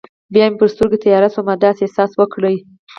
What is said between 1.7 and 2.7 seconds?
احساس وکړل.